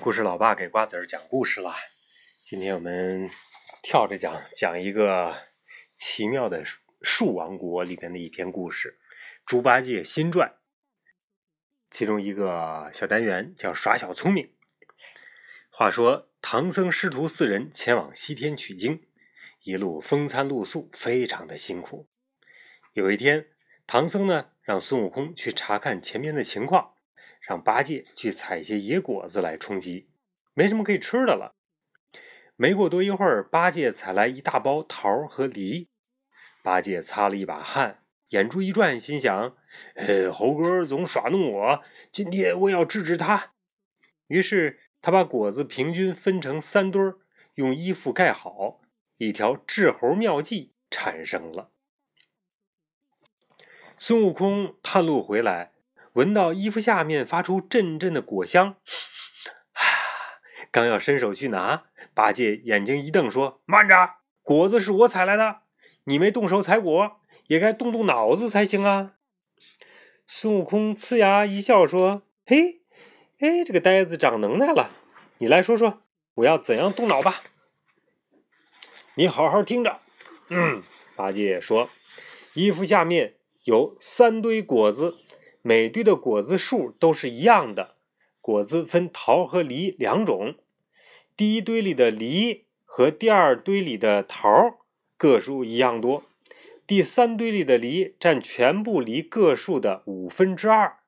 [0.00, 1.74] 故事老爸给瓜子儿讲故事了。
[2.46, 3.28] 今天我们
[3.82, 5.36] 跳着讲，讲一个
[5.94, 6.64] 奇妙的
[7.02, 8.98] 树王国里边的一篇故事——
[9.44, 10.54] 猪八戒新传。
[11.90, 14.50] 其中一个小单元叫“耍小聪明”。
[15.68, 19.06] 话说，唐僧师徒四人前往西天取经，
[19.62, 22.08] 一路风餐露宿，非常的辛苦。
[22.94, 23.48] 有一天，
[23.86, 26.94] 唐僧呢让孙悟空去查看前面的情况。
[27.50, 30.08] 让八戒去采一些野果子来充饥，
[30.54, 31.56] 没什么可以吃的了。
[32.54, 35.88] 没过多一会儿，八戒采来一大包桃和梨。
[36.62, 39.56] 八戒擦了一把汗，眼珠一转，心想
[39.96, 41.82] ：“呃，猴哥总耍弄我，
[42.12, 43.52] 今天我要治治他。”
[44.28, 47.02] 于是他把果子平均分成三堆，
[47.56, 48.80] 用衣服盖好，
[49.16, 51.72] 一条治猴妙计产生了。
[53.98, 55.72] 孙悟空探路回来。
[56.14, 58.76] 闻到衣服下面发出阵阵的果香，
[59.72, 59.82] 啊！
[60.72, 65.60] 刚要伸手去拿，八戒眼睛一瞪，说：“慢着，果子是我采来的，
[66.04, 69.12] 你没动手采果，也该动动脑子才行啊！”
[70.26, 72.82] 孙悟空呲牙一笑，说：“嘿，
[73.38, 74.90] 哎，这个呆子长能耐了，
[75.38, 76.02] 你来说说，
[76.34, 77.42] 我要怎样动脑吧？
[79.14, 80.00] 你好好听着。”
[80.50, 80.82] 嗯，
[81.14, 81.88] 八戒说
[82.54, 85.18] ：“衣服下面有三堆果子。”
[85.62, 87.94] 每堆的果子数都是一样的，
[88.40, 90.54] 果子分桃和梨两种。
[91.36, 94.78] 第一堆里的梨和第二堆里的桃
[95.16, 96.24] 个数一样多，
[96.86, 100.98] 第三堆里的梨占全部梨个数的五分之二。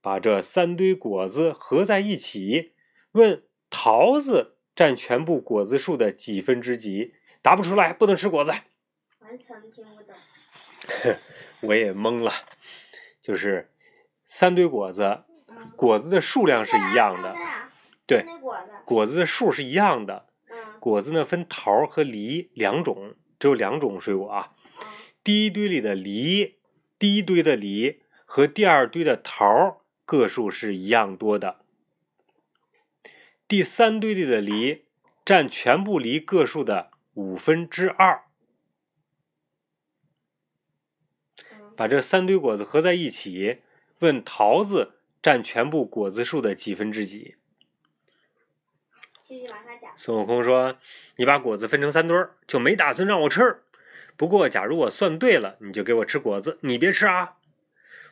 [0.00, 2.72] 把这三堆果子合在一起，
[3.12, 7.14] 问桃子占全部果子数的几分之几？
[7.42, 8.50] 答不出来，不能吃果子。
[9.20, 11.16] 完全听不懂。
[11.62, 12.32] 我也懵了，
[13.20, 13.68] 就是。
[14.26, 15.24] 三堆果子，
[15.76, 17.34] 果子的数量是一样的，
[18.06, 18.24] 对，
[18.84, 20.26] 果子的数是一样的。
[20.80, 24.52] 果子呢分桃和梨两种，只有两种水果啊。
[25.24, 26.56] 第一堆里的梨，
[26.98, 31.60] 第一堆的梨和第二堆的桃个数是一样多的。
[33.48, 34.84] 第三堆里的梨
[35.24, 38.24] 占全部梨个数的五分之二。
[41.76, 43.62] 把这三堆果子合在一起。
[44.00, 47.36] 问桃子占全部果子数的几分之几？
[49.96, 50.76] 孙悟空说
[51.16, 53.62] ：“你把果子分成三堆儿，就没打算让我吃。
[54.16, 57.38] 不过，假如我算对了，你就给我吃果子，你别吃啊。”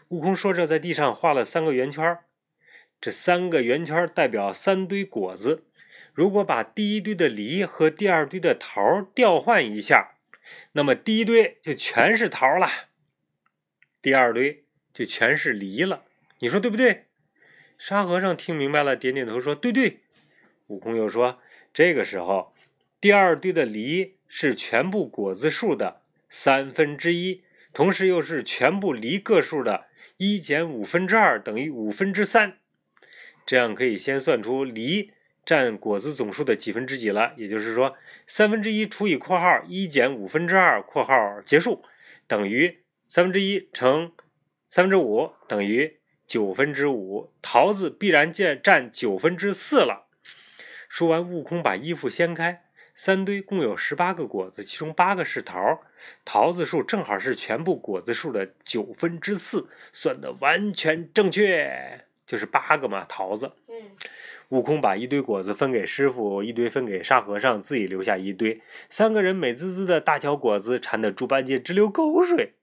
[0.09, 2.19] 悟空说着，在地上画了三个圆圈
[3.01, 5.65] 这三个圆圈代表三堆果子。
[6.15, 10.17] 如果把第一堆的梨和第二堆的桃调换一下，
[10.73, 12.69] 那么第一堆就全是桃了，
[14.03, 14.64] 第二堆。
[14.95, 16.05] 就全是梨了，
[16.39, 17.07] 你说对不对？
[17.77, 19.99] 沙和尚听明白了，点点头说：“对对。”
[20.69, 21.41] 悟空又说
[21.75, 22.55] ：“这个时候，
[23.01, 32.57] 第二堆的梨是全部果子数的三分之一，同时又是全部梨个数的一减五分之二等于五分之三，
[33.45, 35.11] 这样可以先算出梨
[35.45, 37.35] 占果子总数的几分之几了。
[37.37, 37.97] 也就是说，
[38.29, 41.85] 三分之一除以括号一减五分之二括号结束，
[42.29, 42.79] 等于
[43.09, 44.13] 三分之一乘。
[44.75, 50.09] 三分之五等于九分之五，桃子必然占占九分之四了。
[50.89, 55.81] 说完，悟空把衣服掀开，三堆共有十八个果子，其中八个是桃，
[56.25, 63.53] 桃子数正好是全部果子数的九分之四，算的完全正确，就是八个嘛，桃子。
[63.69, 63.93] 嗯。
[64.49, 68.61] 悟空把一堆果子分给师傅，一堆分给沙和尚，自己留下一堆，
[68.91, 72.55] 三个人美滋滋的大嚼果子，馋得猪八戒直流口水。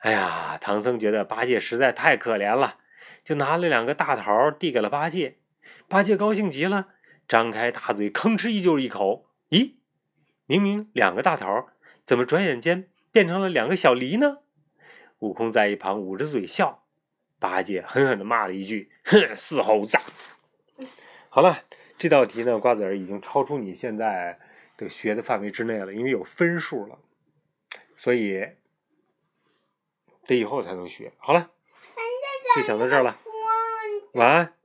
[0.00, 2.78] 哎呀，唐僧觉得八戒实在太可怜了，
[3.22, 5.36] 就拿了两个大桃递给了八戒。
[5.88, 6.88] 八戒高兴极了，
[7.28, 9.26] 张开大嘴，吭哧一就是一口。
[9.50, 9.74] 咦，
[10.46, 11.68] 明明两个大桃，
[12.06, 14.38] 怎么转眼间变成了两个小梨呢？
[15.18, 16.86] 悟空在一旁捂着嘴笑。
[17.38, 19.98] 八戒狠狠地骂了一句：“哼，死猴子！
[21.28, 21.64] ”好了，
[21.98, 24.38] 这道题呢，瓜子儿已经超出你现在
[24.78, 26.98] 的学的范围之内了，因为有分数了，
[27.98, 28.48] 所以。
[30.30, 31.12] 得以后才能学。
[31.18, 31.50] 好了，
[32.54, 33.16] 就讲到这儿了。
[34.14, 34.59] 晚安。